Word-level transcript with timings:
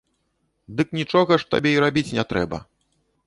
Дык 0.77 0.87
нічога 0.99 1.37
ж 1.43 1.53
табе 1.53 1.71
і 1.73 1.83
рабіць 1.85 2.07
не 2.17 2.23
трэба. 2.31 2.57